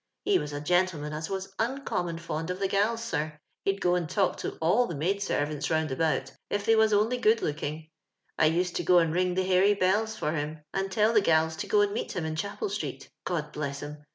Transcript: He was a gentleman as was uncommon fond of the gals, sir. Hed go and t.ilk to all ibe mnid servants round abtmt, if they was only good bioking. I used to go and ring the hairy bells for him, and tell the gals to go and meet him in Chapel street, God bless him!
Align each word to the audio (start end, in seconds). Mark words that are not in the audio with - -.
He 0.23 0.39
was 0.39 0.51
a 0.51 0.59
gentleman 0.59 1.13
as 1.13 1.29
was 1.29 1.53
uncommon 1.59 2.17
fond 2.17 2.49
of 2.49 2.57
the 2.59 2.67
gals, 2.67 3.03
sir. 3.03 3.37
Hed 3.67 3.79
go 3.79 3.93
and 3.93 4.09
t.ilk 4.09 4.35
to 4.37 4.57
all 4.59 4.87
ibe 4.87 4.97
mnid 4.97 5.21
servants 5.21 5.69
round 5.69 5.91
abtmt, 5.91 6.31
if 6.49 6.65
they 6.65 6.75
was 6.75 6.91
only 6.91 7.17
good 7.17 7.37
bioking. 7.37 7.91
I 8.35 8.47
used 8.47 8.75
to 8.77 8.83
go 8.83 8.97
and 8.97 9.13
ring 9.13 9.35
the 9.35 9.45
hairy 9.45 9.75
bells 9.75 10.15
for 10.15 10.31
him, 10.31 10.63
and 10.73 10.91
tell 10.91 11.13
the 11.13 11.21
gals 11.21 11.55
to 11.57 11.67
go 11.67 11.81
and 11.81 11.93
meet 11.93 12.15
him 12.15 12.25
in 12.25 12.35
Chapel 12.35 12.69
street, 12.69 13.11
God 13.25 13.51
bless 13.51 13.81
him! 13.81 14.01